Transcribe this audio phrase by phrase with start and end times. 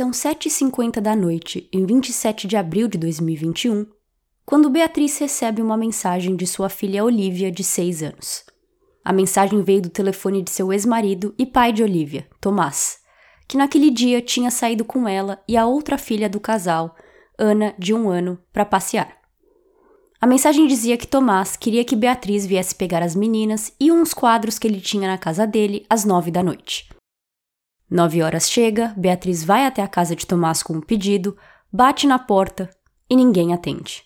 [0.00, 3.84] São 7h50 da noite, em 27 de abril de 2021,
[4.46, 8.42] quando Beatriz recebe uma mensagem de sua filha Olivia, de 6 anos.
[9.04, 13.00] A mensagem veio do telefone de seu ex-marido e pai de Olivia, Tomás,
[13.46, 16.96] que naquele dia tinha saído com ela e a outra filha do casal,
[17.38, 19.14] Ana, de um ano, para passear.
[20.18, 24.58] A mensagem dizia que Tomás queria que Beatriz viesse pegar as meninas e uns quadros
[24.58, 26.88] que ele tinha na casa dele às nove da noite.
[27.90, 31.36] Nove horas chega, Beatriz vai até a casa de Tomás com um pedido,
[31.72, 32.70] bate na porta
[33.08, 34.04] e ninguém atende.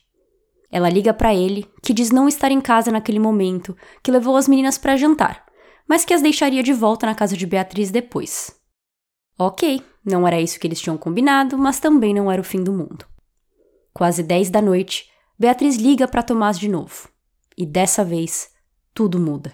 [0.70, 4.48] Ela liga para ele, que diz não estar em casa naquele momento, que levou as
[4.48, 5.44] meninas para jantar,
[5.86, 8.58] mas que as deixaria de volta na casa de Beatriz depois.
[9.38, 12.72] Ok, não era isso que eles tinham combinado, mas também não era o fim do
[12.72, 13.06] mundo.
[13.92, 17.08] Quase dez da noite, Beatriz liga para Tomás de novo.
[17.56, 18.48] E dessa vez,
[18.94, 19.52] tudo muda.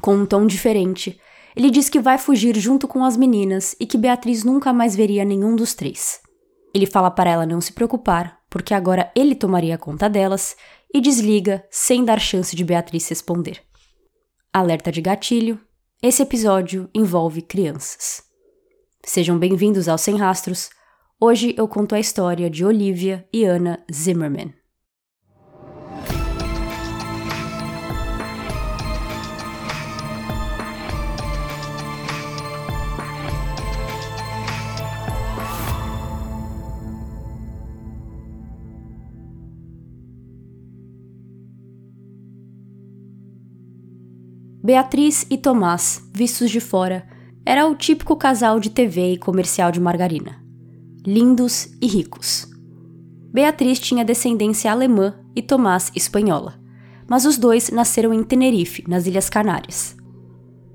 [0.00, 1.20] Com um tom diferente,
[1.56, 5.24] ele diz que vai fugir junto com as meninas e que Beatriz nunca mais veria
[5.24, 6.20] nenhum dos três.
[6.74, 10.56] Ele fala para ela não se preocupar, porque agora ele tomaria conta delas
[10.92, 13.62] e desliga sem dar chance de Beatriz responder.
[14.52, 15.60] Alerta de gatilho:
[16.02, 18.22] esse episódio envolve crianças.
[19.04, 20.70] Sejam bem-vindos ao Sem Rastros.
[21.20, 24.57] Hoje eu conto a história de Olivia e Anna Zimmerman.
[44.68, 47.06] Beatriz e Tomás, vistos de fora,
[47.42, 50.44] era o típico casal de TV e comercial de margarina.
[51.06, 52.46] Lindos e ricos.
[53.32, 56.60] Beatriz tinha descendência alemã e Tomás espanhola,
[57.08, 59.96] mas os dois nasceram em Tenerife, nas Ilhas Canárias.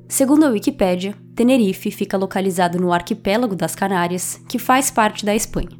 [0.07, 5.79] Segundo a Wikipédia, Tenerife fica localizado no arquipélago das Canárias, que faz parte da Espanha.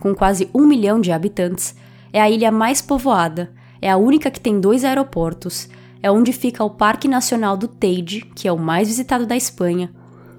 [0.00, 1.74] Com quase um milhão de habitantes,
[2.12, 5.66] é a ilha mais povoada, é a única que tem dois aeroportos
[6.04, 9.90] é onde fica o Parque Nacional do Teide, que é o mais visitado da Espanha,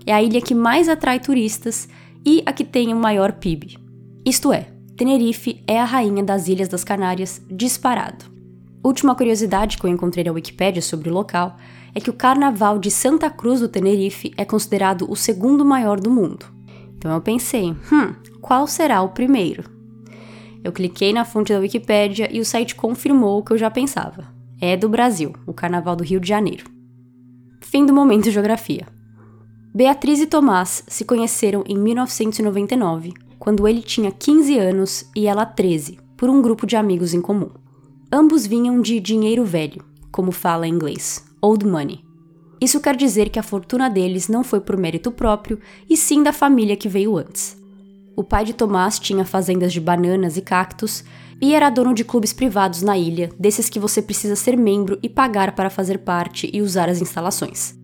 [0.05, 1.89] é a ilha que mais atrai turistas
[2.23, 3.79] e a que tem o maior PIB.
[4.23, 8.25] Isto é, Tenerife é a rainha das Ilhas das Canárias disparado.
[8.83, 11.57] Última curiosidade que eu encontrei na Wikipédia sobre o local
[11.95, 16.11] é que o Carnaval de Santa Cruz do Tenerife é considerado o segundo maior do
[16.11, 16.45] mundo.
[16.95, 19.63] Então eu pensei, hum, qual será o primeiro?
[20.63, 24.34] Eu cliquei na fonte da Wikipédia e o site confirmou o que eu já pensava
[24.59, 26.65] é do Brasil, o Carnaval do Rio de Janeiro.
[27.61, 28.87] Fim do momento geografia.
[29.73, 35.99] Beatriz e Tomás se conheceram em 1999, quando ele tinha 15 anos e ela 13,
[36.15, 37.49] por um grupo de amigos em comum.
[38.11, 41.99] Ambos vinham de dinheiro velho, como fala em inglês, old money.
[42.61, 46.31] Isso quer dizer que a fortuna deles não foi por mérito próprio, e sim da
[46.31, 47.57] família que veio antes.
[48.15, 51.03] O pai de Tomás tinha fazendas de bananas e cactos
[51.41, 55.09] e era dono de clubes privados na ilha, desses que você precisa ser membro e
[55.09, 57.75] pagar para fazer parte e usar as instalações.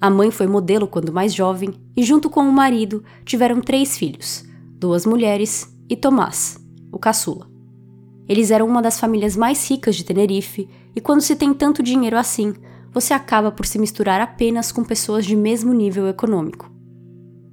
[0.00, 4.44] A mãe foi modelo quando mais jovem e, junto com o marido, tiveram três filhos:
[4.78, 6.58] duas mulheres e Tomás,
[6.92, 7.48] o caçula.
[8.28, 12.18] Eles eram uma das famílias mais ricas de Tenerife, e quando se tem tanto dinheiro
[12.18, 12.54] assim,
[12.92, 16.70] você acaba por se misturar apenas com pessoas de mesmo nível econômico.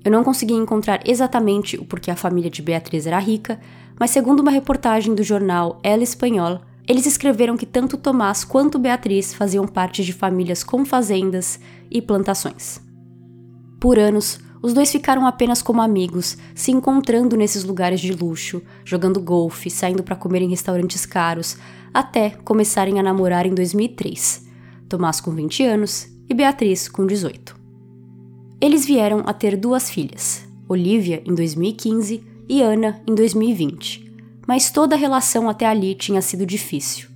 [0.03, 3.59] Eu não consegui encontrar exatamente o porquê a família de Beatriz era rica,
[3.99, 9.33] mas segundo uma reportagem do jornal El Espanhol, eles escreveram que tanto Tomás quanto Beatriz
[9.33, 11.59] faziam parte de famílias com fazendas
[11.89, 12.81] e plantações.
[13.79, 19.19] Por anos, os dois ficaram apenas como amigos, se encontrando nesses lugares de luxo, jogando
[19.19, 21.57] golfe, saindo para comer em restaurantes caros,
[21.93, 24.45] até começarem a namorar em 2003.
[24.87, 27.55] Tomás com 20 anos e Beatriz com 18.
[28.61, 34.13] Eles vieram a ter duas filhas, Olivia em 2015 e Ana em 2020,
[34.47, 37.09] mas toda a relação até ali tinha sido difícil.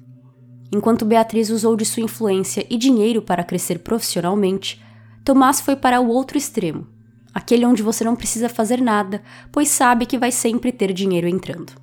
[0.74, 4.82] Enquanto Beatriz usou de sua influência e dinheiro para crescer profissionalmente,
[5.24, 6.88] Tomás foi para o outro extremo,
[7.34, 9.22] aquele onde você não precisa fazer nada,
[9.52, 11.74] pois sabe que vai sempre ter dinheiro entrando.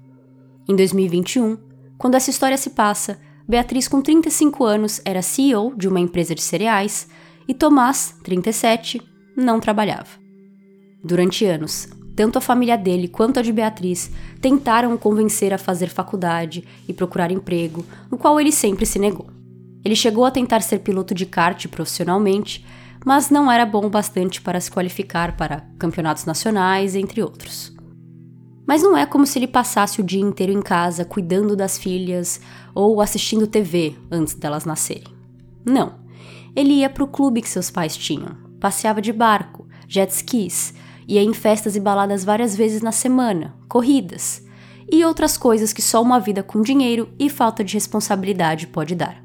[0.69, 1.58] Em 2021,
[1.99, 6.40] quando essa história se passa, Beatriz, com 35 anos, era CEO de uma empresa de
[6.40, 7.08] cereais
[7.47, 9.02] e Tomás, 37,
[9.37, 10.08] não trabalhava.
[11.02, 15.88] Durante anos, tanto a família dele quanto a de Beatriz tentaram o convencer a fazer
[15.88, 19.26] faculdade e procurar emprego, no qual ele sempre se negou.
[19.84, 22.64] Ele chegou a tentar ser piloto de kart profissionalmente,
[23.05, 27.75] mas não era bom o bastante para se qualificar para campeonatos nacionais, entre outros.
[28.66, 32.40] Mas não é como se ele passasse o dia inteiro em casa cuidando das filhas
[32.75, 35.12] ou assistindo TV antes delas nascerem.
[35.64, 36.02] Não.
[36.56, 40.72] Ele ia para o clube que seus pais tinham, passeava de barco, jet skis
[41.06, 44.45] ia em festas e baladas várias vezes na semana, corridas
[44.91, 49.23] e outras coisas que só uma vida com dinheiro e falta de responsabilidade pode dar.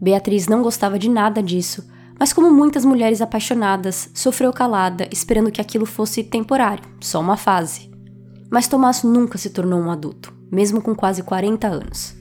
[0.00, 1.86] Beatriz não gostava de nada disso,
[2.18, 7.90] mas como muitas mulheres apaixonadas, sofreu calada, esperando que aquilo fosse temporário, só uma fase.
[8.50, 12.14] Mas Tomás nunca se tornou um adulto, mesmo com quase 40 anos.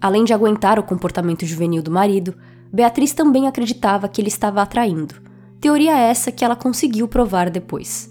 [0.00, 2.34] Além de aguentar o comportamento juvenil do marido,
[2.72, 5.14] Beatriz também acreditava que ele estava atraindo.
[5.60, 8.08] Teoria essa que ela conseguiu provar depois.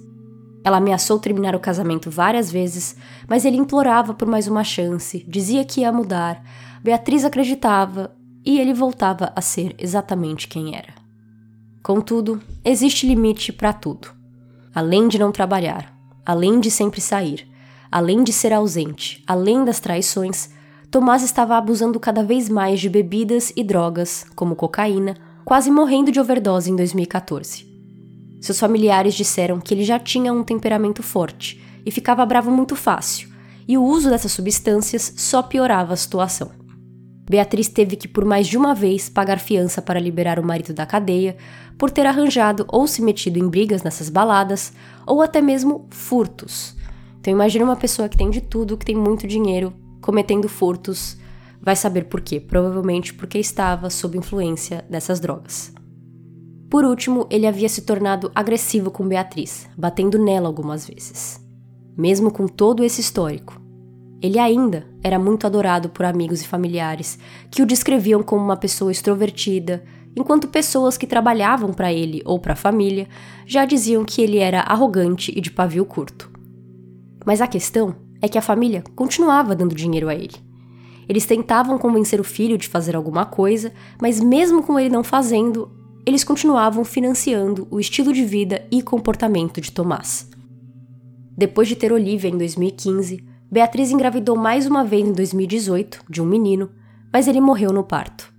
[0.64, 2.98] Ela ameaçou terminar o casamento várias vezes,
[3.28, 6.44] mas ele implorava por mais uma chance, dizia que ia mudar.
[6.84, 8.14] Beatriz acreditava
[8.46, 10.94] e ele voltava a ser exatamente quem era.
[11.82, 14.10] Contudo, existe limite para tudo.
[14.76, 17.48] Além de não trabalhar, além de sempre sair,
[17.90, 20.50] além de ser ausente, além das traições,
[20.92, 25.16] Tomás estava abusando cada vez mais de bebidas e drogas, como cocaína,
[25.48, 27.66] quase morrendo de overdose em 2014.
[28.42, 33.30] Seus familiares disseram que ele já tinha um temperamento forte e ficava bravo muito fácil,
[33.66, 36.52] e o uso dessas substâncias só piorava a situação.
[37.30, 40.86] Beatriz teve que por mais de uma vez pagar fiança para liberar o marido da
[40.86, 41.38] cadeia
[41.78, 44.74] por ter arranjado ou se metido em brigas nessas baladas,
[45.06, 46.76] ou até mesmo furtos.
[47.22, 51.16] Então imagina uma pessoa que tem de tudo, que tem muito dinheiro, cometendo furtos,
[51.68, 52.40] vai saber por quê.
[52.40, 55.74] Provavelmente porque estava sob influência dessas drogas.
[56.70, 61.46] Por último, ele havia se tornado agressivo com Beatriz, batendo nela algumas vezes.
[61.98, 63.62] Mesmo com todo esse histórico,
[64.22, 67.20] ele ainda era muito adorado por amigos e familiares
[67.52, 69.84] que o descreviam como uma pessoa extrovertida,
[70.16, 73.10] enquanto pessoas que trabalhavam para ele ou para a família
[73.46, 76.32] já diziam que ele era arrogante e de pavio curto.
[77.26, 80.47] Mas a questão é que a família continuava dando dinheiro a ele.
[81.08, 83.72] Eles tentavam convencer o filho de fazer alguma coisa,
[84.02, 85.72] mas mesmo com ele não fazendo,
[86.06, 90.30] eles continuavam financiando o estilo de vida e comportamento de Tomás.
[91.38, 96.26] Depois de ter Olivia em 2015, Beatriz engravidou mais uma vez em 2018 de um
[96.26, 96.70] menino,
[97.14, 98.34] mas ele morreu no parto.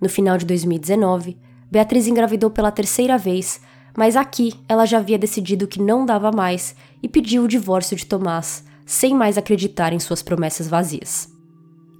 [0.00, 1.36] No final de 2019,
[1.70, 3.60] Beatriz engravidou pela terceira vez,
[3.96, 8.06] mas aqui ela já havia decidido que não dava mais e pediu o divórcio de
[8.06, 11.37] Tomás, sem mais acreditar em suas promessas vazias.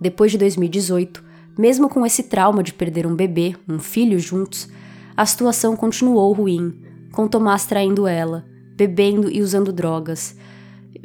[0.00, 1.24] Depois de 2018,
[1.58, 4.68] mesmo com esse trauma de perder um bebê, um filho juntos,
[5.16, 6.80] a situação continuou ruim,
[7.12, 8.44] com Tomás traindo ela,
[8.76, 10.36] bebendo e usando drogas.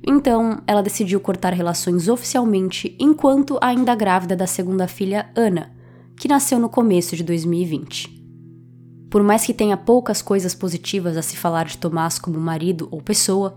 [0.06, 5.72] Então, ela decidiu cortar relações oficialmente enquanto ainda grávida da segunda filha, Ana,
[6.18, 8.22] que nasceu no começo de 2020.
[9.10, 13.02] Por mais que tenha poucas coisas positivas a se falar de Tomás como marido ou
[13.02, 13.56] pessoa,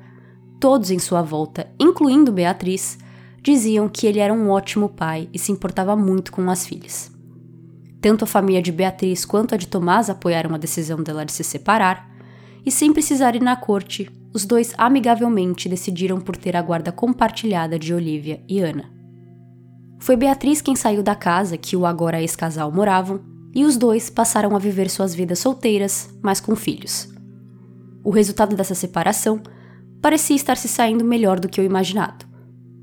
[0.58, 2.98] Todos em sua volta, incluindo Beatriz,
[3.46, 7.12] diziam que ele era um ótimo pai e se importava muito com as filhas.
[8.00, 11.44] Tanto a família de Beatriz quanto a de Tomás apoiaram a decisão dela de se
[11.44, 12.10] separar,
[12.64, 17.78] e sem precisar ir na corte, os dois amigavelmente decidiram por ter a guarda compartilhada
[17.78, 18.90] de Olivia e Ana.
[20.00, 23.20] Foi Beatriz quem saiu da casa que o agora ex-casal moravam,
[23.54, 27.08] e os dois passaram a viver suas vidas solteiras, mas com filhos.
[28.02, 29.40] O resultado dessa separação
[30.02, 32.26] parecia estar se saindo melhor do que o imaginado.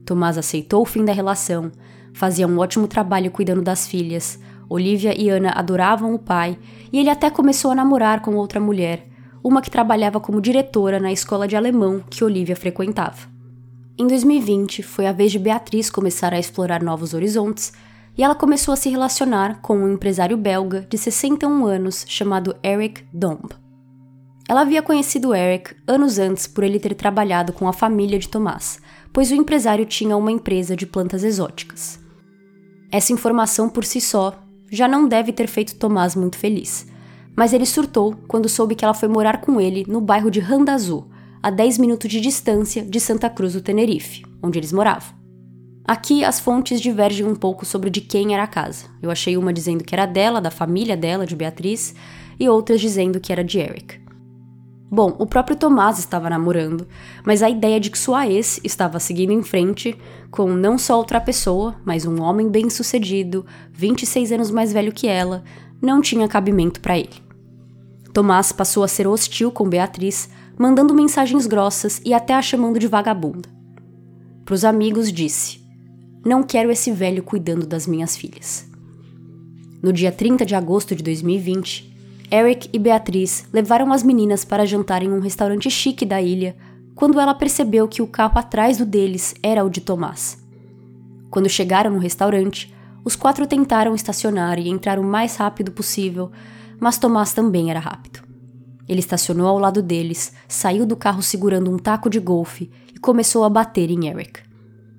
[0.06, 1.72] Tomás aceitou o fim da relação,
[2.14, 4.40] fazia um ótimo trabalho cuidando das filhas,
[4.70, 6.58] Olivia e Ana adoravam o pai
[6.92, 9.08] e ele até começou a namorar com outra mulher,
[9.44, 13.34] uma que trabalhava como diretora na escola de alemão que Olivia frequentava.
[13.98, 17.74] Em 2020, foi a vez de Beatriz começar a explorar novos horizontes
[18.18, 23.04] e ela começou a se relacionar com um empresário belga de 61 anos chamado Eric
[23.14, 23.52] Domb.
[24.48, 28.80] Ela havia conhecido Eric anos antes por ele ter trabalhado com a família de Tomás,
[29.14, 32.00] pois o empresário tinha uma empresa de plantas exóticas.
[32.92, 36.88] Essa informação por si só já não deve ter feito Tomás muito feliz,
[37.36, 41.08] mas ele surtou quando soube que ela foi morar com ele no bairro de Randazzo,
[41.42, 45.24] a 10 minutos de distância de Santa Cruz do Tenerife, onde eles moravam.
[45.86, 48.86] Aqui as fontes divergem um pouco sobre de quem era a casa.
[49.02, 51.94] Eu achei uma dizendo que era dela, da família dela, de Beatriz,
[52.40, 54.03] e outras dizendo que era de Eric.
[54.94, 56.88] Bom, o próprio Tomás estava namorando,
[57.26, 59.98] mas a ideia de que sua ex estava seguindo em frente
[60.30, 65.44] com não só outra pessoa, mas um homem bem-sucedido, 26 anos mais velho que ela,
[65.82, 67.24] não tinha cabimento para ele.
[68.14, 72.86] Tomás passou a ser hostil com Beatriz, mandando mensagens grossas e até a chamando de
[72.86, 73.50] vagabunda.
[74.46, 75.60] Para os amigos, disse:
[76.24, 78.70] Não quero esse velho cuidando das minhas filhas.
[79.82, 81.93] No dia 30 de agosto de 2020,
[82.32, 86.56] Eric e Beatriz levaram as meninas para jantar em um restaurante chique da ilha
[86.96, 90.38] quando ela percebeu que o carro atrás do deles era o de Tomás.
[91.30, 96.32] Quando chegaram no restaurante, os quatro tentaram estacionar e entrar o mais rápido possível,
[96.80, 98.22] mas Tomás também era rápido.
[98.88, 103.44] Ele estacionou ao lado deles, saiu do carro segurando um taco de golfe e começou
[103.44, 104.42] a bater em Eric.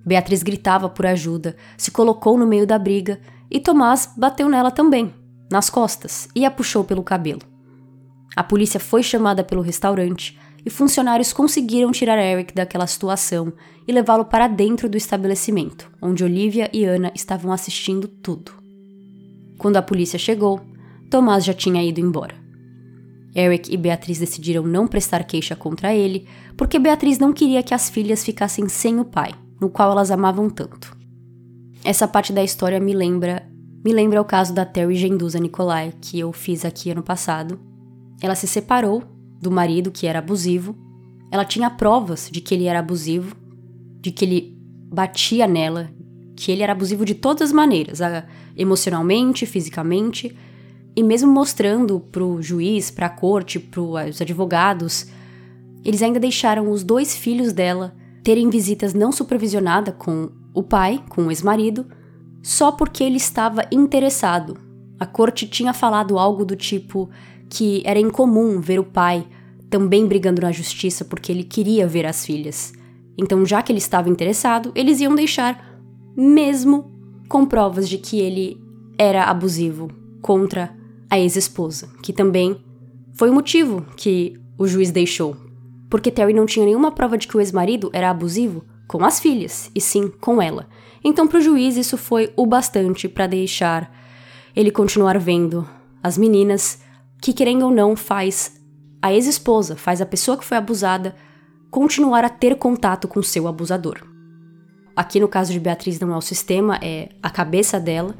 [0.05, 5.15] Beatriz gritava por ajuda, se colocou no meio da briga e Tomás bateu nela também,
[5.51, 7.43] nas costas, e a puxou pelo cabelo.
[8.37, 13.53] A polícia foi chamada pelo restaurante e funcionários conseguiram tirar Eric daquela situação
[13.87, 18.53] e levá-lo para dentro do estabelecimento, onde Olivia e Ana estavam assistindo tudo.
[19.59, 20.61] Quando a polícia chegou,
[21.11, 22.35] Tomás já tinha ido embora.
[23.37, 27.91] Eric e Beatriz decidiram não prestar queixa contra ele, porque Beatriz não queria que as
[27.91, 30.97] filhas ficassem sem o pai, no qual elas amavam tanto.
[31.85, 33.47] Essa parte da história me lembra,
[33.85, 37.61] me lembra o caso da Terry Genduza Nicolai, que eu fiz aqui ano passado.
[38.23, 39.03] Ela se separou
[39.43, 40.75] do marido que era abusivo.
[41.31, 43.37] Ela tinha provas de que ele era abusivo,
[44.01, 44.59] de que ele
[44.91, 45.91] batia nela,
[46.35, 47.99] que ele era abusivo de todas as maneiras,
[48.57, 50.35] emocionalmente, fisicamente,
[50.97, 55.09] e mesmo mostrando pro juiz, pra corte, pros advogados,
[55.85, 61.27] eles ainda deixaram os dois filhos dela terem visitas não supervisionadas com o pai, com
[61.27, 61.85] o ex-marido,
[62.45, 64.59] só porque ele estava interessado.
[65.01, 67.09] A corte tinha falado algo do tipo
[67.49, 69.27] que era incomum ver o pai
[69.71, 72.75] também brigando na justiça porque ele queria ver as filhas.
[73.17, 75.81] Então, já que ele estava interessado, eles iam deixar,
[76.15, 76.93] mesmo
[77.31, 78.61] com provas de que ele
[78.99, 79.89] era abusivo
[80.21, 80.77] contra
[81.09, 82.63] a ex-esposa, que também
[83.15, 85.35] foi o motivo que o juiz deixou.
[85.89, 89.71] Porque Terry não tinha nenhuma prova de que o ex-marido era abusivo com as filhas,
[89.75, 90.69] e sim com ela.
[91.05, 93.95] Então, para o juiz, isso foi o bastante para deixar
[94.57, 95.69] ele continuar vendo
[96.03, 96.81] as meninas,
[97.21, 98.61] que querendo ou não faz
[99.03, 101.15] a ex-esposa, faz a pessoa que foi abusada
[101.71, 104.03] continuar a ter contato com seu abusador.
[104.97, 108.15] Aqui no caso de Beatriz não é o sistema, é a cabeça dela,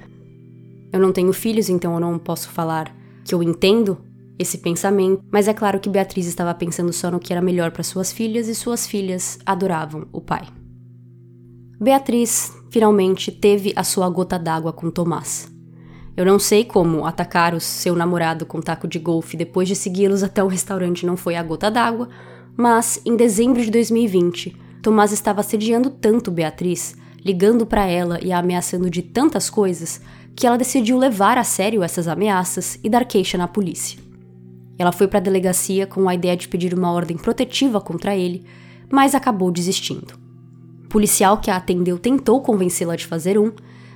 [0.93, 3.99] eu não tenho filhos, então eu não posso falar que eu entendo
[4.39, 7.83] esse pensamento, mas é claro que Beatriz estava pensando só no que era melhor para
[7.83, 10.47] suas filhas e suas filhas adoravam o pai.
[11.81, 15.49] Beatriz finalmente teve a sua gota d'água com Tomás.
[16.17, 20.25] Eu não sei como atacar o seu namorado com taco de golfe depois de segui-los
[20.25, 22.09] até o restaurante não foi a gota d'água,
[22.57, 28.41] mas em dezembro de 2020, Tomás estava assediando tanto Beatriz, ligando para ela e a
[28.41, 30.01] ameaçando de tantas coisas,
[30.35, 34.01] que ela decidiu levar a sério essas ameaças e dar queixa na polícia.
[34.77, 38.45] Ela foi para a delegacia com a ideia de pedir uma ordem protetiva contra ele,
[38.91, 40.24] mas acabou desistindo.
[40.95, 43.51] Policial que a atendeu tentou convencê-la de fazer um,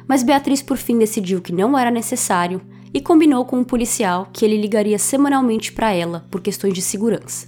[0.09, 2.61] mas Beatriz por fim decidiu que não era necessário
[2.93, 6.83] e combinou com o um policial que ele ligaria semanalmente para ela por questões de
[6.83, 7.47] segurança.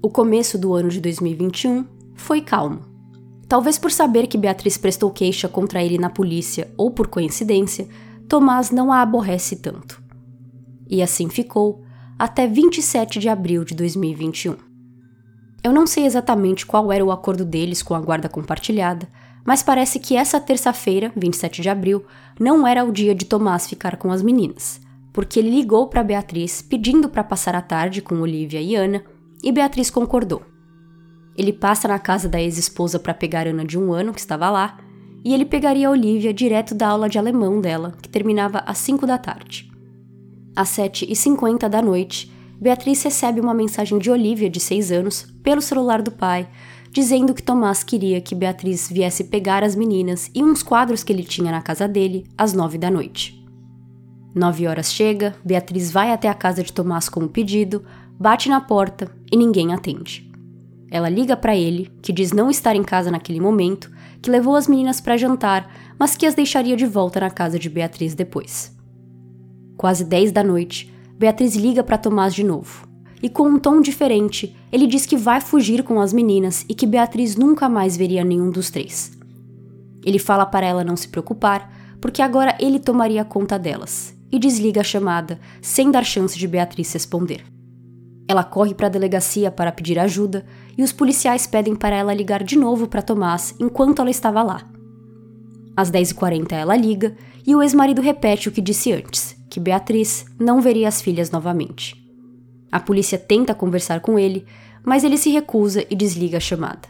[0.00, 2.82] O começo do ano de 2021 foi calmo.
[3.48, 7.88] Talvez por saber que Beatriz prestou queixa contra ele na polícia ou por coincidência,
[8.28, 10.00] Tomás não a aborrece tanto.
[10.88, 11.82] E assim ficou
[12.16, 14.75] até 27 de abril de 2021.
[15.66, 19.08] Eu não sei exatamente qual era o acordo deles com a guarda compartilhada,
[19.44, 22.04] mas parece que essa terça-feira, 27 de abril,
[22.38, 24.80] não era o dia de Tomás ficar com as meninas,
[25.12, 29.02] porque ele ligou para Beatriz pedindo para passar a tarde com Olivia e Ana,
[29.42, 30.40] e Beatriz concordou.
[31.36, 34.78] Ele passa na casa da ex-esposa para pegar Ana de um ano, que estava lá,
[35.24, 39.04] e ele pegaria a Olivia direto da aula de alemão dela, que terminava às 5
[39.04, 39.68] da tarde.
[40.54, 46.00] Às 7h50 da noite, Beatriz recebe uma mensagem de Olivia, de 6 anos, pelo celular
[46.00, 46.48] do pai,
[46.90, 51.22] dizendo que Tomás queria que Beatriz viesse pegar as meninas e uns quadros que ele
[51.22, 53.44] tinha na casa dele às 9 da noite.
[54.34, 57.84] Nove horas chega, Beatriz vai até a casa de Tomás com o pedido,
[58.18, 60.30] bate na porta e ninguém atende.
[60.90, 63.90] Ela liga para ele, que diz não estar em casa naquele momento,
[64.22, 67.68] que levou as meninas para jantar, mas que as deixaria de volta na casa de
[67.68, 68.74] Beatriz depois.
[69.76, 72.86] Quase 10 da noite, Beatriz liga para Tomás de novo.
[73.22, 76.86] E com um tom diferente, ele diz que vai fugir com as meninas e que
[76.86, 79.12] Beatriz nunca mais veria nenhum dos três.
[80.04, 84.82] Ele fala para ela não se preocupar, porque agora ele tomaria conta delas, e desliga
[84.82, 87.44] a chamada, sem dar chance de Beatriz responder.
[88.28, 90.44] Ela corre para a delegacia para pedir ajuda
[90.76, 94.68] e os policiais pedem para ela ligar de novo para Tomás enquanto ela estava lá.
[95.74, 100.60] Às 10h40 ela liga e o ex-marido repete o que disse antes, que Beatriz não
[100.60, 101.96] veria as filhas novamente.
[102.70, 104.44] A polícia tenta conversar com ele,
[104.84, 106.86] mas ele se recusa e desliga a chamada.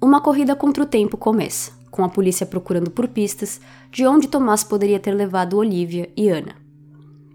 [0.00, 4.62] Uma corrida contra o tempo começa, com a polícia procurando por pistas de onde Tomás
[4.62, 6.54] poderia ter levado Olivia e Ana.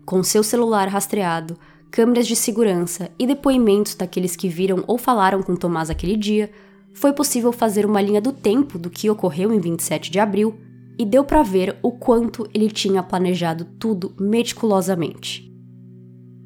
[0.05, 1.59] Com seu celular rastreado,
[1.91, 6.49] câmeras de segurança e depoimentos daqueles que viram ou falaram com Tomás aquele dia,
[6.93, 10.57] foi possível fazer uma linha do tempo do que ocorreu em 27 de abril
[10.97, 15.51] e deu para ver o quanto ele tinha planejado tudo meticulosamente.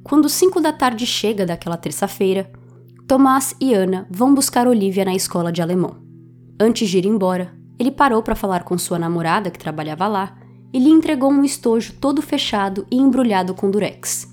[0.03, 2.51] Quando 5 da tarde chega daquela terça-feira,
[3.07, 5.97] Tomás e Ana vão buscar Olivia na escola de alemão.
[6.59, 10.37] Antes de ir embora, ele parou para falar com sua namorada, que trabalhava lá,
[10.73, 14.27] e lhe entregou um estojo todo fechado e embrulhado com durex.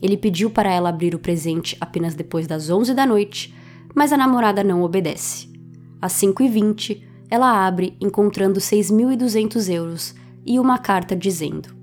[0.00, 3.54] Ele pediu para ela abrir o presente apenas depois das 11 da noite,
[3.94, 5.48] mas a namorada não obedece.
[6.00, 11.74] Às 5h20, ela abre, encontrando 6.200 euros e uma carta dizendo: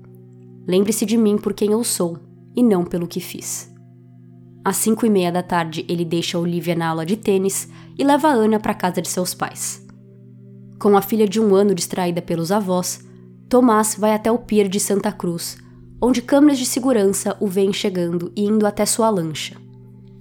[0.64, 2.20] Lembre-se de mim por quem eu sou
[2.54, 3.68] e não pelo que fiz.
[4.64, 8.28] Às 5 e meia da tarde, ele deixa Olivia na aula de tênis e leva
[8.28, 9.84] Ana para a casa de seus pais.
[10.78, 13.04] Com a filha de um ano distraída pelos avós,
[13.48, 15.58] Tomás vai até o pier de Santa Cruz,
[16.00, 19.56] onde câmeras de segurança o veem chegando e indo até sua lancha.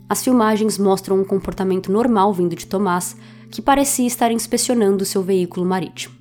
[0.09, 3.15] As filmagens mostram um comportamento normal vindo de Tomás,
[3.51, 6.15] que parecia estar inspecionando seu veículo marítimo.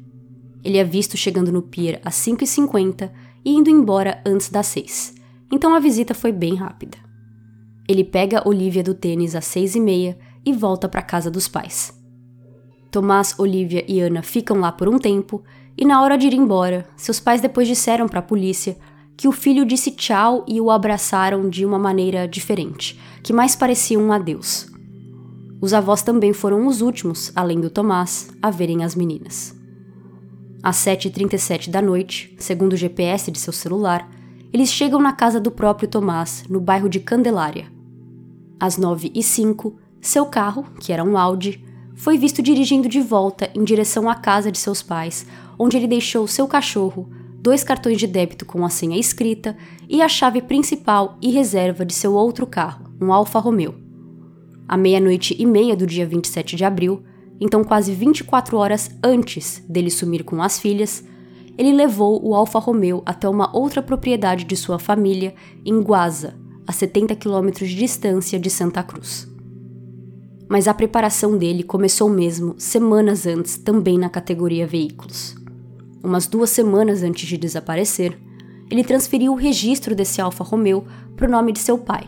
[0.65, 3.11] Ele é visto chegando no pier às 5h50
[3.45, 5.15] e indo embora antes das 6,
[5.53, 6.99] então a visita foi bem rápida.
[7.89, 11.97] Ele pega Olivia do tênis às 6h30 e volta para casa dos pais.
[12.91, 15.43] Tomás, Olivia e Ana ficam lá por um tempo
[15.77, 18.77] e na hora de ir embora, seus pais depois disseram para a polícia
[19.17, 23.99] que o filho disse tchau e o abraçaram de uma maneira diferente, que mais parecia
[23.99, 24.71] um adeus.
[25.61, 29.57] Os avós também foram os últimos, além do Tomás, a verem as meninas.
[30.63, 34.09] Às 7h37 da noite, segundo o GPS de seu celular,
[34.53, 37.67] eles chegam na casa do próprio Tomás, no bairro de Candelária.
[38.59, 44.09] Às 9h05, seu carro, que era um Audi, foi visto dirigindo de volta em direção
[44.09, 45.27] à casa de seus pais,
[45.59, 47.09] onde ele deixou seu cachorro,
[47.41, 49.57] dois cartões de débito com a senha escrita
[49.89, 53.88] e a chave principal e reserva de seu outro carro, um Alfa Romeo.
[54.69, 57.03] À meia-noite e meia do dia 27 de abril,
[57.41, 61.03] então quase 24 horas antes dele sumir com as filhas,
[61.57, 65.35] ele levou o Alfa Romeo até uma outra propriedade de sua família
[65.65, 69.27] em Guaza, a 70 quilômetros de distância de Santa Cruz.
[70.49, 75.39] Mas a preparação dele começou mesmo semanas antes, também na categoria veículos
[76.03, 78.19] umas duas semanas antes de desaparecer,
[78.71, 80.85] ele transferiu o registro desse Alfa Romeo
[81.17, 82.07] para o nome de seu pai.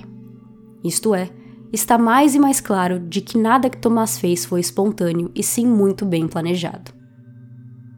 [0.84, 1.30] Isto é,
[1.72, 5.66] está mais e mais claro de que nada que Tomás fez foi espontâneo e sim
[5.66, 6.92] muito bem planejado.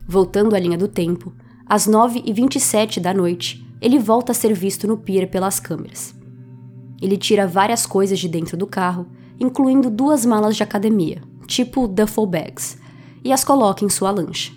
[0.06, 1.32] Voltando à linha do tempo,
[1.66, 6.14] às 9h27 da noite, ele volta a ser visto no pier pelas câmeras.
[7.00, 9.06] Ele tira várias coisas de dentro do carro,
[9.40, 12.78] incluindo duas malas de academia, tipo duffel bags,
[13.24, 14.52] e as coloca em sua lancha.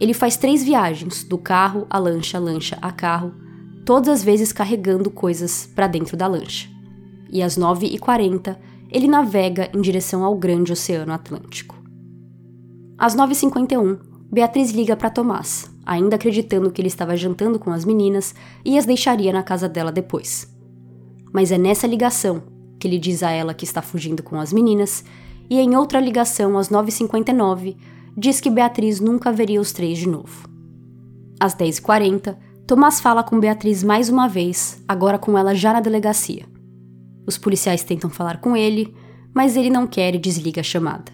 [0.00, 3.34] Ele faz três viagens, do carro à lancha, lancha a carro,
[3.84, 6.77] todas as vezes carregando coisas para dentro da lancha.
[7.30, 8.56] E às 9h40,
[8.90, 11.76] ele navega em direção ao grande Oceano Atlântico.
[12.96, 13.98] Às 9h51,
[14.30, 18.84] Beatriz liga para Tomás, ainda acreditando que ele estava jantando com as meninas e as
[18.86, 20.48] deixaria na casa dela depois.
[21.32, 22.42] Mas é nessa ligação
[22.78, 25.04] que ele diz a ela que está fugindo com as meninas,
[25.50, 27.76] e em outra ligação, às 9h59,
[28.16, 30.48] diz que Beatriz nunca veria os três de novo.
[31.40, 32.36] Às 10h40,
[32.66, 36.44] Tomás fala com Beatriz mais uma vez, agora com ela já na delegacia.
[37.28, 38.92] Os policiais tentam falar com ele,
[39.34, 41.12] mas ele não quer e desliga a chamada.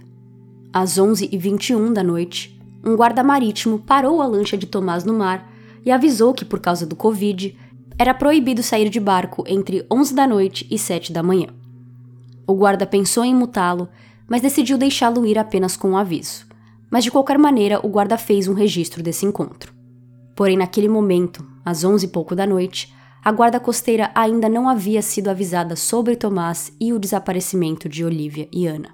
[0.72, 5.50] Às 11h21 da noite, um guarda marítimo parou a lancha de Tomás no mar
[5.84, 7.58] e avisou que, por causa do Covid,
[7.98, 11.48] era proibido sair de barco entre 11 da noite e 7 da manhã.
[12.46, 13.88] O guarda pensou em mutá-lo,
[14.28, 16.46] mas decidiu deixá-lo ir apenas com um aviso
[16.94, 19.74] mas de qualquer maneira o guarda fez um registro desse encontro.
[20.36, 25.00] Porém, naquele momento, às onze e pouco da noite, a guarda costeira ainda não havia
[25.00, 28.90] sido avisada sobre Tomás e o desaparecimento de Olivia e Ana.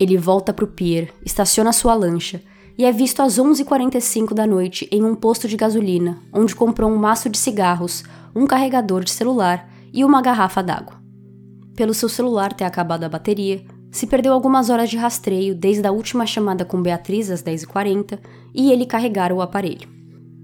[0.00, 2.42] Ele volta para o pier, estaciona sua lancha
[2.78, 6.96] e é visto às 11h45 da noite em um posto de gasolina, onde comprou um
[6.96, 8.02] maço de cigarros,
[8.34, 10.96] um carregador de celular e uma garrafa d'água.
[11.76, 15.92] Pelo seu celular ter acabado a bateria, se perdeu algumas horas de rastreio desde a
[15.92, 18.18] última chamada com Beatriz às 10h40
[18.54, 19.90] e ele carregar o aparelho.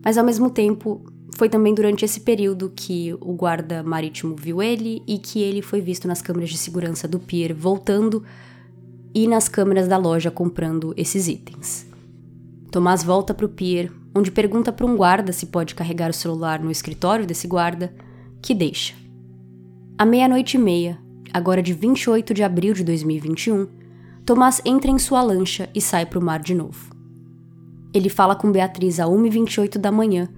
[0.04, 1.02] Mas ao mesmo tempo,
[1.36, 5.80] foi também durante esse período que o guarda marítimo viu ele e que ele foi
[5.80, 8.24] visto nas câmeras de segurança do pier voltando
[9.14, 11.86] e nas câmeras da loja comprando esses itens.
[12.70, 16.60] Tomás volta para o pier, onde pergunta para um guarda se pode carregar o celular
[16.60, 17.94] no escritório desse guarda,
[18.42, 18.94] que deixa.
[19.96, 20.98] À meia-noite e meia,
[21.32, 23.66] agora de 28 de abril de 2021,
[24.24, 26.94] Tomás entra em sua lancha e sai para o mar de novo.
[27.94, 30.28] Ele fala com Beatriz a 1h28 da manhã,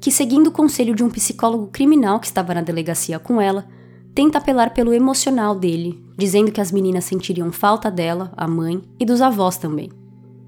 [0.00, 3.66] que, seguindo o conselho de um psicólogo criminal que estava na delegacia com ela,
[4.14, 9.04] tenta apelar pelo emocional dele, dizendo que as meninas sentiriam falta dela, a mãe, e
[9.04, 9.90] dos avós também.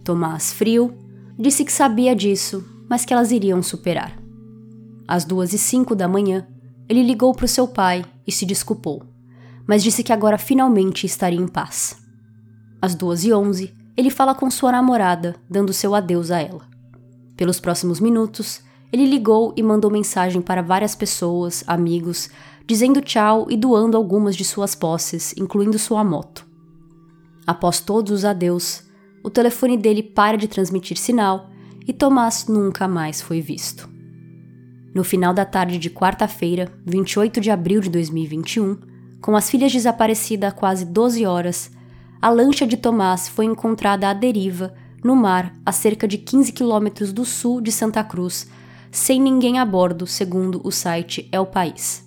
[0.03, 0.95] Tomás, frio,
[1.39, 4.19] disse que sabia disso, mas que elas iriam superar.
[5.07, 6.47] Às duas e cinco da manhã,
[6.89, 9.03] ele ligou para o seu pai e se desculpou,
[9.67, 11.99] mas disse que agora finalmente estaria em paz.
[12.81, 16.67] Às duas e onze, ele fala com sua namorada, dando seu adeus a ela.
[17.37, 22.31] Pelos próximos minutos, ele ligou e mandou mensagem para várias pessoas, amigos,
[22.66, 26.46] dizendo tchau e doando algumas de suas posses, incluindo sua moto.
[27.46, 28.83] Após todos os adeus,
[29.22, 31.51] o telefone dele para de transmitir sinal
[31.87, 33.88] e Tomás nunca mais foi visto.
[34.94, 38.79] No final da tarde de quarta-feira, 28 de abril de 2021,
[39.20, 41.70] com as filhas desaparecidas há quase 12 horas,
[42.20, 44.74] a lancha de Tomás foi encontrada à deriva,
[45.05, 48.48] no mar, a cerca de 15 quilômetros do sul de Santa Cruz,
[48.90, 52.07] sem ninguém a bordo, segundo o site É o País.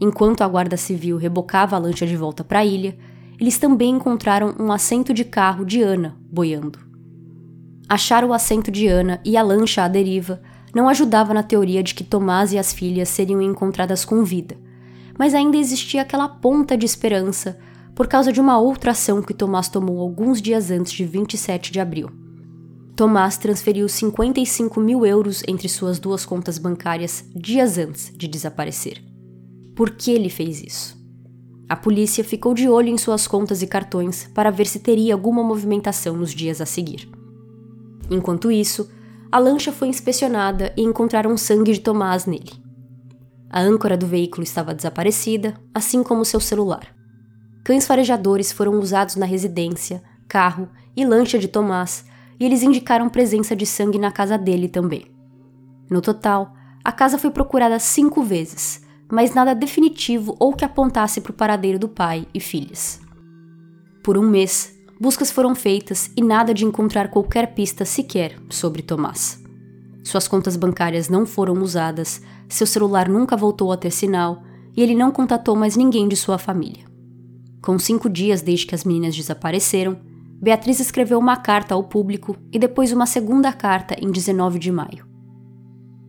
[0.00, 2.96] Enquanto a Guarda Civil rebocava a lancha de volta para a ilha,
[3.38, 6.78] eles também encontraram um assento de carro de Ana boiando.
[7.88, 10.40] Achar o assento de Ana e a lancha à deriva
[10.74, 14.56] não ajudava na teoria de que Tomás e as filhas seriam encontradas com vida,
[15.18, 17.58] mas ainda existia aquela ponta de esperança
[17.94, 21.80] por causa de uma outra ação que Tomás tomou alguns dias antes de 27 de
[21.80, 22.27] abril.
[22.98, 29.00] Tomás transferiu 55 mil euros entre suas duas contas bancárias dias antes de desaparecer.
[29.76, 30.98] Por que ele fez isso?
[31.68, 35.44] A polícia ficou de olho em suas contas e cartões para ver se teria alguma
[35.44, 37.08] movimentação nos dias a seguir.
[38.10, 38.90] Enquanto isso,
[39.30, 42.50] a lancha foi inspecionada e encontraram sangue de Tomás nele.
[43.48, 46.92] A âncora do veículo estava desaparecida, assim como seu celular.
[47.62, 52.04] Cães farejadores foram usados na residência, carro e lancha de Tomás,
[52.38, 55.06] e eles indicaram presença de sangue na casa dele também.
[55.90, 61.32] No total, a casa foi procurada cinco vezes, mas nada definitivo ou que apontasse para
[61.32, 63.00] o paradeiro do pai e filhas.
[64.02, 69.42] Por um mês, buscas foram feitas e nada de encontrar qualquer pista sequer sobre Tomás.
[70.04, 74.42] Suas contas bancárias não foram usadas, seu celular nunca voltou a ter sinal
[74.76, 76.84] e ele não contatou mais ninguém de sua família.
[77.60, 79.98] Com cinco dias desde que as meninas desapareceram,
[80.40, 85.04] Beatriz escreveu uma carta ao público e depois uma segunda carta em 19 de maio.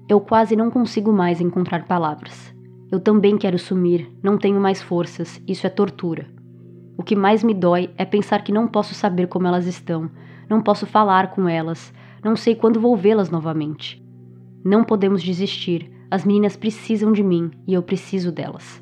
[0.07, 2.53] Eu quase não consigo mais encontrar palavras.
[2.91, 6.27] Eu também quero sumir, não tenho mais forças, isso é tortura.
[6.95, 10.11] O que mais me dói é pensar que não posso saber como elas estão,
[10.47, 11.91] não posso falar com elas,
[12.23, 13.99] não sei quando vou vê-las novamente.
[14.63, 18.79] Não podemos desistir, as meninas precisam de mim e eu preciso delas.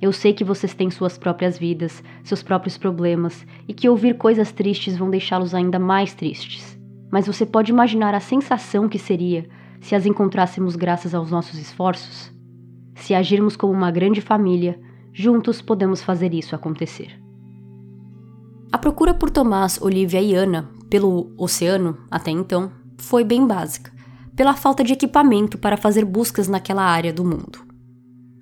[0.00, 4.52] Eu sei que vocês têm suas próprias vidas, seus próprios problemas e que ouvir coisas
[4.52, 6.78] tristes vão deixá-los ainda mais tristes.
[7.10, 9.48] Mas você pode imaginar a sensação que seria
[9.80, 12.32] se as encontrássemos graças aos nossos esforços?
[12.94, 14.78] Se agirmos como uma grande família,
[15.12, 17.18] juntos podemos fazer isso acontecer.
[18.72, 23.92] A procura por Tomás, Olivia e Ana pelo oceano, até então, foi bem básica,
[24.34, 27.65] pela falta de equipamento para fazer buscas naquela área do mundo.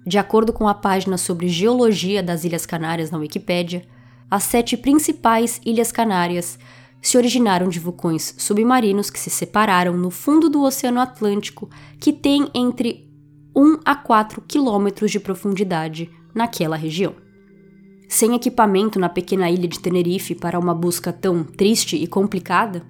[0.06, 3.86] De acordo com a página sobre geologia das Ilhas Canárias na Wikipédia,
[4.30, 6.58] as sete principais Ilhas Canárias
[7.00, 11.68] se originaram de vulcões submarinos que se separaram no fundo do Oceano Atlântico,
[12.00, 13.10] que tem entre
[13.54, 17.14] 1 a 4 quilômetros de profundidade naquela região.
[18.08, 22.82] Sem equipamento na pequena ilha de Tenerife para uma busca tão triste e complicada,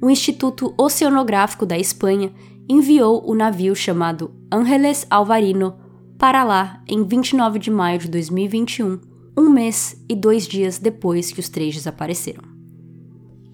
[0.00, 2.32] o Instituto Oceanográfico da Espanha
[2.68, 5.81] enviou o navio chamado Ángeles Alvarino
[6.22, 9.00] para lá em 29 de maio de 2021,
[9.36, 12.44] um mês e dois dias depois que os três desapareceram.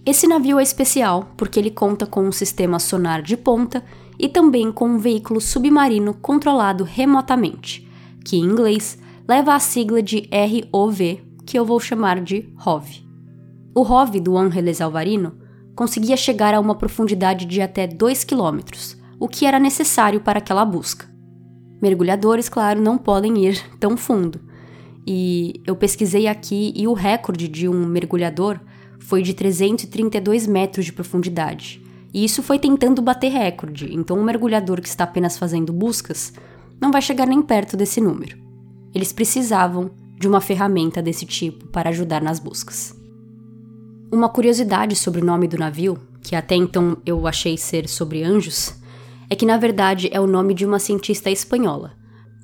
[0.05, 3.83] Esse navio é especial porque ele conta com um sistema sonar de ponta
[4.19, 7.89] e também com um veículo submarino controlado remotamente,
[8.23, 10.29] que em inglês leva a sigla de
[10.71, 13.03] ROV, que eu vou chamar de ROV.
[13.75, 15.39] O ROV do Ángeles Alvarino
[15.75, 18.59] conseguia chegar a uma profundidade de até 2 km,
[19.19, 21.17] o que era necessário para aquela busca.
[21.81, 24.41] Mergulhadores, claro, não podem ir tão fundo.
[25.07, 28.59] E eu pesquisei aqui e o recorde de um mergulhador
[28.99, 31.83] foi de 332 metros de profundidade.
[32.13, 36.33] E isso foi tentando bater recorde, então um mergulhador que está apenas fazendo buscas
[36.81, 38.37] não vai chegar nem perto desse número.
[38.95, 42.95] Eles precisavam de uma ferramenta desse tipo para ajudar nas buscas.
[44.11, 48.75] Uma curiosidade sobre o nome do navio, que até então eu achei ser sobre anjos,
[49.31, 51.93] é que na verdade é o nome de uma cientista espanhola,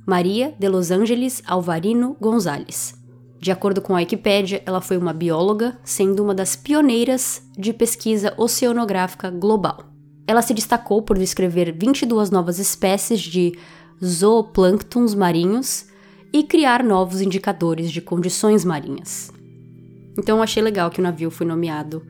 [0.06, 2.94] Maria de Los Angeles Alvarino González.
[3.40, 8.32] De acordo com a Wikipédia, ela foi uma bióloga, sendo uma das pioneiras de pesquisa
[8.36, 9.84] oceanográfica global.
[10.26, 13.52] Ela se destacou por descrever 22 novas espécies de
[14.02, 15.86] zooplânctons marinhos
[16.32, 19.30] e criar novos indicadores de condições marinhas.
[20.18, 22.02] Então achei legal que o navio foi nomeado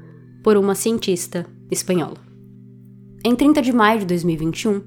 [0.43, 2.24] por uma cientista espanhola.
[3.27, 4.83] Em 30 de maio de 2021,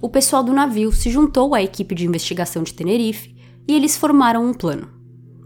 [0.00, 3.34] o pessoal do navio se juntou à equipe de investigação de Tenerife
[3.66, 4.88] e eles formaram um plano.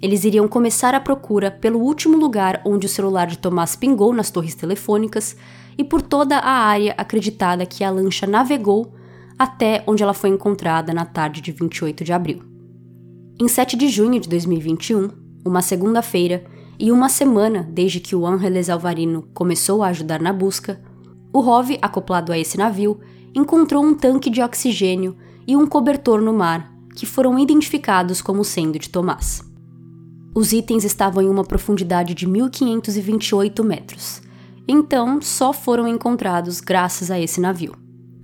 [0.02, 4.30] Eles iriam começar a procura pelo último lugar onde o celular de Tomás pingou nas
[4.30, 5.34] torres telefônicas
[5.78, 8.92] e por toda a área acreditada que a lancha navegou
[9.38, 12.42] até onde ela foi encontrada na tarde de 28 de abril.
[13.40, 15.08] Em 7 de junho de 2021,
[15.46, 16.44] uma segunda-feira,
[16.78, 20.82] e uma semana desde que o Ángeles Alvarino começou a ajudar na busca,
[21.34, 23.00] o ROV, acoplado a esse navio,
[23.34, 28.78] encontrou um tanque de oxigênio e um cobertor no mar, que foram identificados como sendo
[28.78, 29.42] de Tomás.
[30.32, 34.22] Os itens estavam em uma profundidade de 1.528 metros,
[34.68, 37.74] então só foram encontrados graças a esse navio.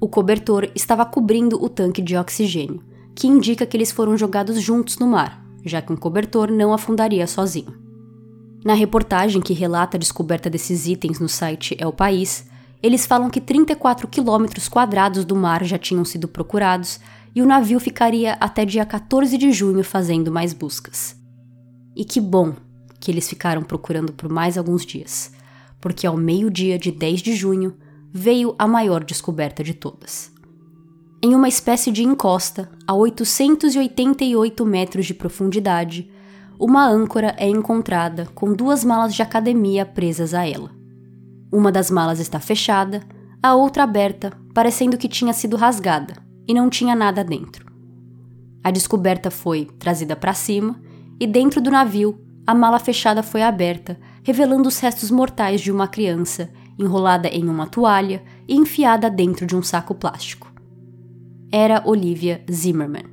[0.00, 2.80] O cobertor estava cobrindo o tanque de oxigênio,
[3.12, 7.26] que indica que eles foram jogados juntos no mar, já que um cobertor não afundaria
[7.26, 7.74] sozinho.
[8.64, 12.48] Na reportagem que relata a descoberta desses itens no site É o País,
[12.82, 16.98] eles falam que 34 quilômetros quadrados do mar já tinham sido procurados
[17.34, 21.16] e o navio ficaria até dia 14 de junho fazendo mais buscas.
[21.94, 22.54] E que bom
[22.98, 25.32] que eles ficaram procurando por mais alguns dias,
[25.80, 27.74] porque ao meio-dia de 10 de junho
[28.12, 30.32] veio a maior descoberta de todas.
[31.22, 36.10] Em uma espécie de encosta, a 888 metros de profundidade,
[36.58, 40.79] uma âncora é encontrada com duas malas de academia presas a ela.
[41.52, 43.02] Uma das malas está fechada,
[43.42, 46.14] a outra aberta, parecendo que tinha sido rasgada
[46.46, 47.66] e não tinha nada dentro.
[48.62, 50.80] A descoberta foi trazida para cima
[51.18, 55.88] e dentro do navio a mala fechada foi aberta, revelando os restos mortais de uma
[55.88, 60.52] criança enrolada em uma toalha e enfiada dentro de um saco plástico.
[61.52, 63.04] Era Olivia Zimmerman.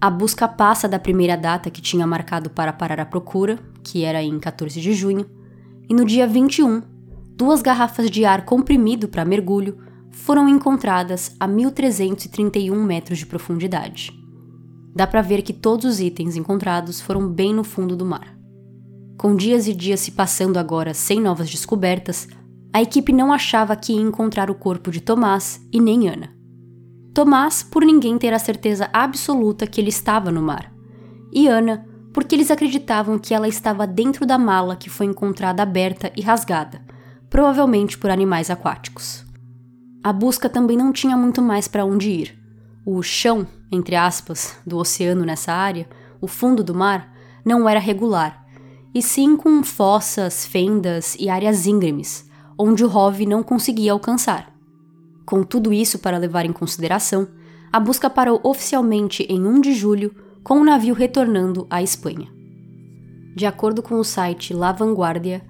[0.00, 4.22] A busca passa da primeira data que tinha marcado para parar a procura, que era
[4.22, 5.26] em 14 de junho,
[5.88, 6.93] e no dia 21
[7.36, 9.78] duas garrafas de ar comprimido para mergulho
[10.10, 14.12] foram encontradas a 1.331 metros de profundidade.
[14.94, 18.38] Dá para ver que todos os itens encontrados foram bem no fundo do mar.
[19.18, 22.28] Com dias e dias se passando agora sem novas descobertas,
[22.72, 26.30] a equipe não achava que ia encontrar o corpo de Tomás e nem Ana.
[27.12, 30.72] Tomás, por ninguém ter a certeza absoluta que ele estava no mar,
[31.32, 36.12] e Ana, porque eles acreditavam que ela estava dentro da mala que foi encontrada aberta
[36.16, 36.80] e rasgada,
[37.34, 39.24] provavelmente por animais aquáticos.
[40.04, 42.38] A busca também não tinha muito mais para onde ir.
[42.86, 45.88] O chão, entre aspas, do oceano nessa área,
[46.20, 47.12] o fundo do mar,
[47.44, 48.46] não era regular,
[48.94, 54.54] e sim com fossas, fendas e áreas íngremes, onde o ROV não conseguia alcançar.
[55.26, 57.26] Com tudo isso para levar em consideração,
[57.72, 62.28] a busca parou oficialmente em 1 de julho, com o navio retornando à Espanha.
[63.34, 65.42] De acordo com o site La Vanguardia,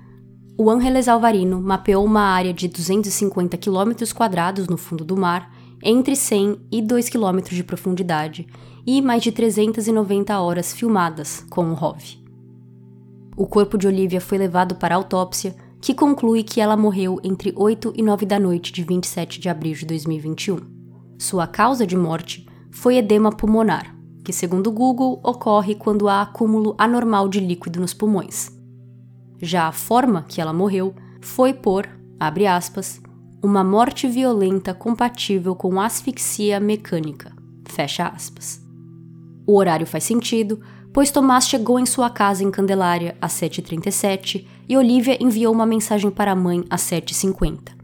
[0.57, 6.15] o Ángeles Alvarino mapeou uma área de 250 km quadrados no fundo do mar, entre
[6.15, 8.47] 100 e 2 km de profundidade,
[8.87, 12.23] e mais de 390 horas filmadas com o ROV.
[13.37, 17.93] O corpo de Olivia foi levado para autópsia, que conclui que ela morreu entre 8
[17.97, 20.61] e 9 da noite de 27 de abril de 2021.
[21.19, 26.77] Sua causa de morte foi edema pulmonar, que, segundo o Google, ocorre quando há acúmulo
[26.79, 28.54] anormal de líquido nos pulmões.
[29.45, 31.87] Já a forma que ela morreu foi por,
[32.19, 32.99] abre aspas,
[33.43, 37.31] uma morte violenta compatível com asfixia mecânica,
[37.67, 38.65] fecha aspas.
[39.47, 40.63] O horário faz sentido,
[40.95, 46.11] pois Tomás chegou em sua casa em Candelária às 7h37 e Olivia enviou uma mensagem
[46.11, 47.75] para a mãe às 7h50.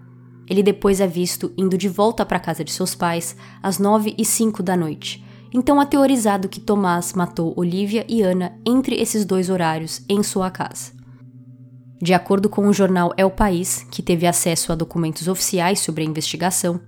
[0.49, 4.15] Ele depois é visto indo de volta para a casa de seus pais às 9
[4.17, 9.27] e 05 da noite, então é teorizado que Tomás matou Olivia e Ana entre esses
[9.27, 11.00] dois horários em sua casa.
[12.03, 16.07] De acordo com o jornal El País, que teve acesso a documentos oficiais sobre a
[16.07, 16.81] investigação,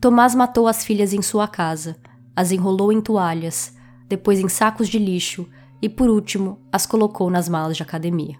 [0.00, 1.96] Tomás matou as filhas em sua casa,
[2.34, 3.74] as enrolou em toalhas,
[4.08, 5.48] depois em sacos de lixo
[5.80, 8.38] e, por último, as colocou nas malas de academia.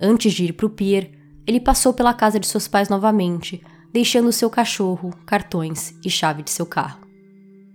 [0.00, 1.10] Antes de ir para o pier,
[1.46, 3.62] ele passou pela casa de seus pais novamente,
[3.92, 7.00] deixando seu cachorro, cartões e chave de seu carro.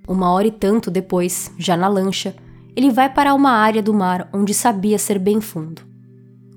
[0.07, 2.35] Uma hora e tanto depois, já na lancha,
[2.75, 5.88] ele vai para uma área do mar onde sabia ser bem fundo.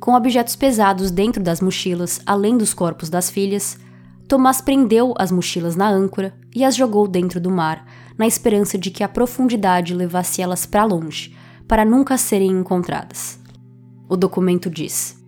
[0.03, 3.79] Com objetos pesados dentro das mochilas, além dos corpos das filhas,
[4.27, 7.87] Tomás prendeu as mochilas na âncora e as jogou dentro do mar,
[8.19, 11.37] na esperança de que a profundidade levasse elas para longe,
[11.69, 13.41] para nunca serem encontradas.
[14.09, 15.25] O documento diz: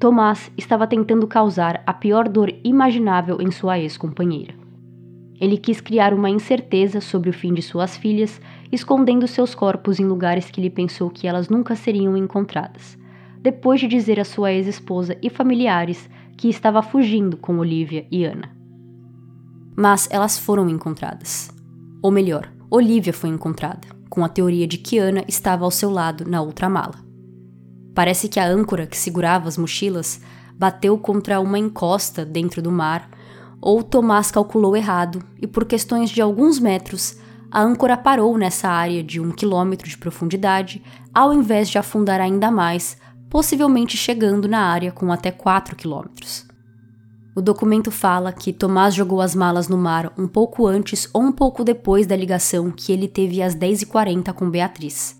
[0.00, 4.54] Tomás estava tentando causar a pior dor imaginável em sua ex-companheira.
[5.40, 8.40] Ele quis criar uma incerteza sobre o fim de suas filhas,
[8.72, 13.00] escondendo seus corpos em lugares que ele pensou que elas nunca seriam encontradas
[13.42, 18.50] depois de dizer à sua ex-esposa e familiares que estava fugindo com Olivia e Ana.
[19.76, 21.50] Mas elas foram encontradas.
[22.00, 26.24] Ou melhor, Olivia foi encontrada, com a teoria de que Ana estava ao seu lado
[26.24, 26.94] na outra mala.
[27.94, 30.20] Parece que a âncora que segurava as mochilas
[30.56, 33.10] bateu contra uma encosta dentro do mar,
[33.60, 37.18] ou Tomás calculou errado e, por questões de alguns metros,
[37.50, 42.50] a âncora parou nessa área de um quilômetro de profundidade, ao invés de afundar ainda
[42.50, 42.96] mais,
[43.32, 46.44] possivelmente chegando na área com até 4 quilômetros.
[47.34, 51.32] O documento fala que Tomás jogou as malas no mar um pouco antes ou um
[51.32, 55.18] pouco depois da ligação que ele teve às 10h40 com Beatriz.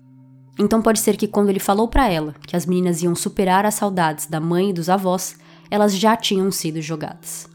[0.59, 3.73] Então pode ser que quando ele falou para ela que as meninas iam superar as
[3.73, 5.35] saudades da mãe e dos avós,
[5.71, 7.49] elas já tinham sido jogadas.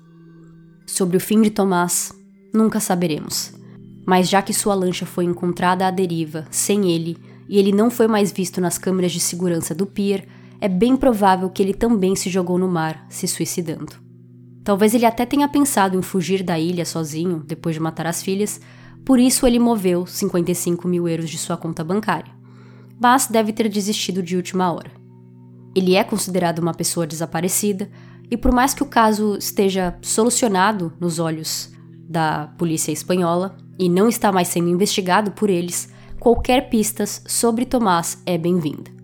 [0.85, 2.13] Sobre o fim de Tomás,
[2.53, 3.53] nunca saberemos.
[4.05, 7.17] Mas já que sua lancha foi encontrada à deriva, sem ele,
[7.49, 10.27] e ele não foi mais visto nas câmeras de segurança do pier,
[10.61, 13.95] é bem provável que ele também se jogou no mar, se suicidando.
[14.65, 18.61] Talvez ele até tenha pensado em fugir da ilha sozinho depois de matar as filhas,
[19.05, 22.33] por isso ele moveu 55 mil euros de sua conta bancária.
[23.01, 24.91] Mas deve ter desistido de última hora.
[25.75, 27.89] Ele é considerado uma pessoa desaparecida,
[28.31, 31.73] e por mais que o caso esteja solucionado nos olhos
[32.09, 38.21] da polícia espanhola e não está mais sendo investigado por eles, qualquer pistas sobre Tomás
[38.27, 38.98] é bem-vinda.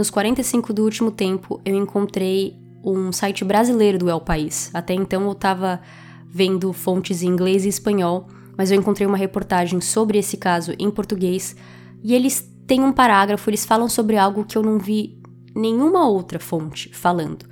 [0.00, 4.70] Nos 45 do último tempo, eu encontrei um site brasileiro do El País.
[4.72, 5.78] Até então eu estava
[6.26, 10.90] vendo fontes em inglês e espanhol, mas eu encontrei uma reportagem sobre esse caso em
[10.90, 11.54] português
[12.02, 15.20] e eles têm um parágrafo, eles falam sobre algo que eu não vi
[15.54, 17.44] nenhuma outra fonte falando,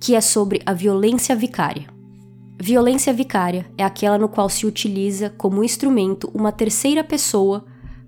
[0.00, 1.86] que é sobre a violência vicária.
[2.60, 7.64] Violência vicária é aquela no qual se utiliza como instrumento uma terceira pessoa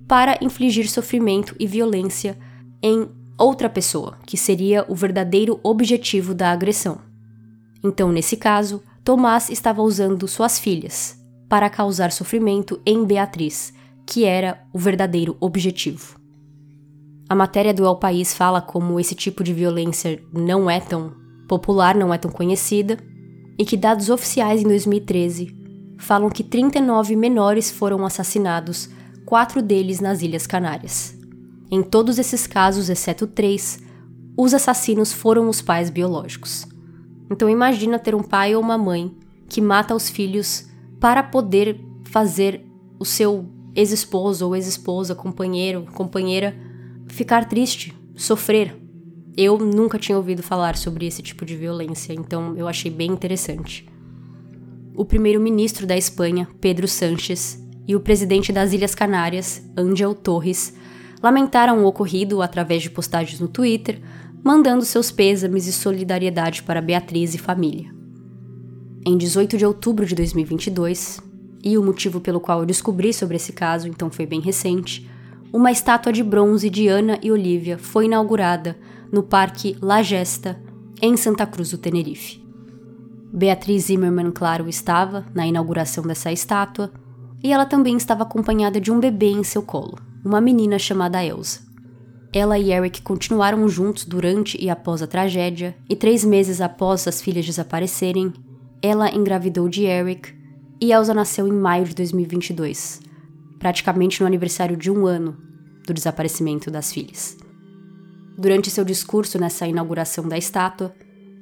[0.08, 2.36] para infligir sofrimento e violência
[2.82, 6.98] em outra pessoa, que seria o verdadeiro objetivo da agressão.
[7.82, 11.18] Então, nesse caso, Tomás estava usando suas filhas
[11.48, 13.72] para causar sofrimento em Beatriz,
[14.06, 16.18] que era o verdadeiro objetivo.
[17.28, 21.14] A matéria do El País fala como esse tipo de violência não é tão
[21.48, 22.98] popular, não é tão conhecida,
[23.58, 25.54] e que dados oficiais em 2013
[25.98, 28.90] falam que 39 menores foram assassinados,
[29.24, 31.16] quatro deles nas Ilhas Canárias.
[31.74, 33.80] Em todos esses casos, exceto três,
[34.36, 36.68] os assassinos foram os pais biológicos.
[37.28, 39.12] Então imagina ter um pai ou uma mãe
[39.48, 40.68] que mata os filhos
[41.00, 42.64] para poder fazer
[42.96, 46.56] o seu ex-esposo ou ex-esposa, companheiro, companheira
[47.08, 48.80] ficar triste, sofrer.
[49.36, 53.84] Eu nunca tinha ouvido falar sobre esse tipo de violência, então eu achei bem interessante.
[54.94, 60.72] O primeiro-ministro da Espanha, Pedro Sánchez, e o presidente das Ilhas Canárias, Ángel Torres,
[61.24, 63.98] lamentaram o ocorrido através de postagens no Twitter,
[64.44, 67.90] mandando seus pêsames e solidariedade para Beatriz e família.
[69.06, 71.22] Em 18 de outubro de 2022,
[71.64, 75.10] e o motivo pelo qual eu descobri sobre esse caso então foi bem recente,
[75.50, 78.76] uma estátua de bronze de Ana e Olivia foi inaugurada
[79.10, 80.60] no Parque La Gesta,
[81.00, 82.46] em Santa Cruz do Tenerife.
[83.32, 86.92] Beatriz Zimmermann, claro, estava na inauguração dessa estátua,
[87.42, 91.60] e ela também estava acompanhada de um bebê em seu colo uma menina chamada Elsa.
[92.32, 97.20] Ela e Eric continuaram juntos durante e após a tragédia, e três meses após as
[97.20, 98.32] filhas desaparecerem,
[98.82, 100.34] ela engravidou de Eric
[100.80, 103.00] e Elsa nasceu em maio de 2022,
[103.58, 105.36] praticamente no aniversário de um ano
[105.86, 107.36] do desaparecimento das filhas.
[108.36, 110.92] Durante seu discurso nessa inauguração da estátua,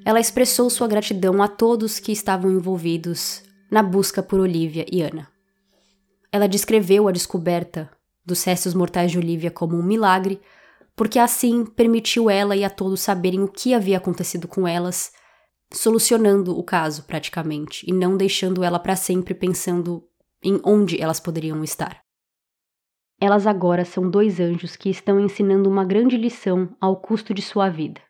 [0.05, 5.27] ela expressou sua gratidão a todos que estavam envolvidos na busca por Olivia e Ana.
[6.31, 7.88] Ela descreveu a descoberta
[8.24, 10.40] dos restos mortais de Olivia como um milagre,
[10.94, 15.12] porque assim permitiu ela e a todos saberem o que havia acontecido com elas,
[15.72, 20.06] solucionando o caso praticamente e não deixando ela para sempre pensando
[20.42, 22.02] em onde elas poderiam estar.
[23.20, 27.68] Elas agora são dois anjos que estão ensinando uma grande lição ao custo de sua
[27.68, 28.00] vida.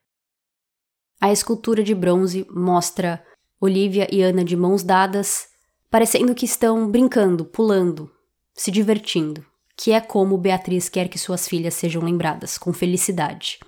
[1.21, 3.25] A escultura de bronze mostra
[3.61, 5.49] Olivia e Ana de mãos dadas,
[5.91, 8.11] parecendo que estão brincando, pulando,
[8.55, 9.45] se divertindo
[9.83, 13.59] que é como Beatriz quer que suas filhas sejam lembradas, com felicidade.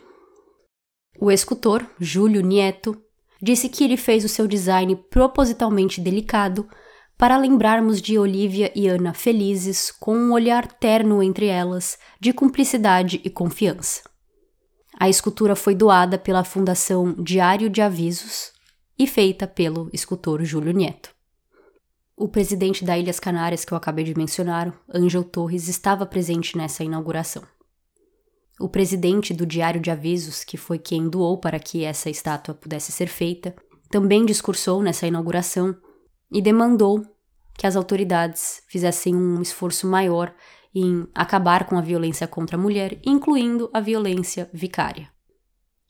[1.21, 2.97] O escultor, Júlio Nieto,
[3.43, 6.69] disse que ele fez o seu design propositalmente delicado
[7.19, 13.21] para lembrarmos de Olivia e Ana felizes, com um olhar terno entre elas, de cumplicidade
[13.25, 14.01] e confiança.
[14.97, 18.53] A escultura foi doada pela Fundação Diário de Avisos
[18.97, 21.14] e feita pelo escultor Júlio Nieto.
[22.17, 26.85] O presidente da Ilhas Canárias que eu acabei de mencionar, Ângel Torres, estava presente nessa
[26.85, 27.43] inauguração.
[28.61, 32.93] O presidente do Diário de Avisos, que foi quem doou para que essa estátua pudesse
[32.93, 33.53] ser feita,
[33.91, 35.77] também discursou nessa inauguração
[36.31, 37.03] e demandou
[37.59, 40.33] que as autoridades fizessem um esforço maior
[40.73, 45.11] em acabar com a violência contra a mulher, incluindo a violência vicária.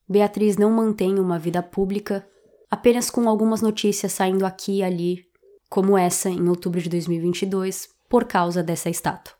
[0.08, 2.26] Beatriz não mantém uma vida pública,
[2.70, 5.33] apenas com algumas notícias saindo aqui e ali,
[5.68, 9.34] como essa em outubro de 2022, por causa dessa estátua.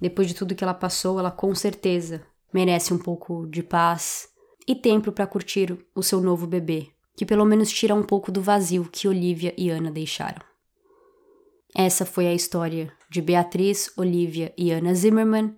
[0.00, 2.22] Depois de tudo que ela passou, ela com certeza
[2.52, 4.28] merece um pouco de paz
[4.66, 8.42] e tempo para curtir o seu novo bebê, que pelo menos tira um pouco do
[8.42, 10.42] vazio que Olivia e Ana deixaram.
[11.74, 15.56] Essa foi a história de Beatriz, Olivia e Ana Zimmerman.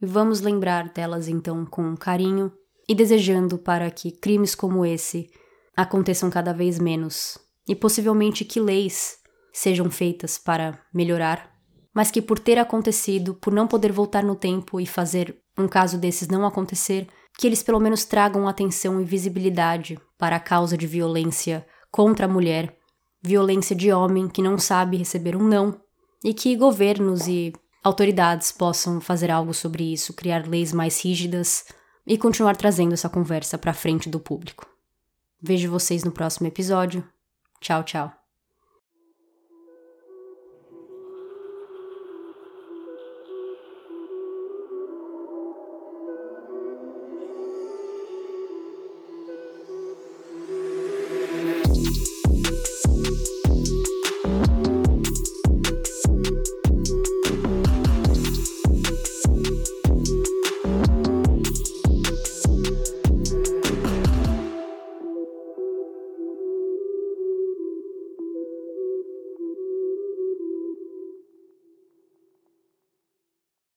[0.00, 2.52] Vamos lembrar delas então com carinho
[2.88, 5.30] e desejando para que crimes como esse
[5.76, 7.38] aconteçam cada vez menos
[7.68, 9.18] e possivelmente que leis
[9.52, 11.52] sejam feitas para melhorar,
[11.94, 15.98] mas que por ter acontecido, por não poder voltar no tempo e fazer um caso
[15.98, 17.06] desses não acontecer,
[17.38, 22.28] que eles pelo menos tragam atenção e visibilidade para a causa de violência contra a
[22.28, 22.76] mulher,
[23.22, 25.80] violência de homem que não sabe receber um não,
[26.24, 27.52] e que governos e
[27.82, 31.64] autoridades possam fazer algo sobre isso, criar leis mais rígidas
[32.06, 34.66] e continuar trazendo essa conversa para frente do público.
[35.40, 37.04] Vejo vocês no próximo episódio.
[37.62, 38.21] Tchau, tchau.